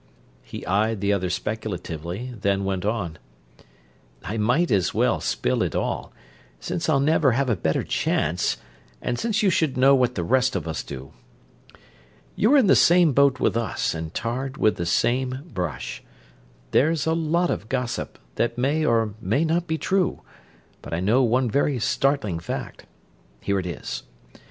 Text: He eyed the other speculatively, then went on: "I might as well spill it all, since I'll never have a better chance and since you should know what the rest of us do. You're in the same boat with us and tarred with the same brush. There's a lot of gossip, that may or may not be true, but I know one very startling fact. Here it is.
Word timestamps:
He 0.41 0.65
eyed 0.65 0.99
the 0.99 1.13
other 1.13 1.29
speculatively, 1.29 2.33
then 2.35 2.63
went 2.63 2.85
on: 2.85 3.19
"I 4.23 4.35
might 4.37 4.71
as 4.71 4.95
well 4.95 5.19
spill 5.21 5.61
it 5.61 5.75
all, 5.75 6.11
since 6.59 6.89
I'll 6.89 6.99
never 6.99 7.33
have 7.33 7.51
a 7.51 7.55
better 7.55 7.83
chance 7.83 8.57
and 8.99 9.19
since 9.19 9.43
you 9.43 9.51
should 9.51 9.77
know 9.77 9.93
what 9.93 10.15
the 10.15 10.23
rest 10.23 10.55
of 10.55 10.67
us 10.67 10.81
do. 10.81 11.11
You're 12.35 12.57
in 12.57 12.65
the 12.65 12.75
same 12.75 13.13
boat 13.13 13.39
with 13.39 13.55
us 13.55 13.93
and 13.93 14.11
tarred 14.11 14.57
with 14.57 14.77
the 14.77 14.87
same 14.87 15.41
brush. 15.53 16.01
There's 16.71 17.05
a 17.05 17.13
lot 17.13 17.51
of 17.51 17.69
gossip, 17.69 18.17
that 18.37 18.57
may 18.57 18.83
or 18.83 19.13
may 19.21 19.45
not 19.45 19.67
be 19.67 19.77
true, 19.77 20.21
but 20.81 20.95
I 20.95 20.99
know 20.99 21.21
one 21.21 21.47
very 21.47 21.77
startling 21.77 22.39
fact. 22.39 22.87
Here 23.39 23.59
it 23.59 23.67
is. 23.67 24.01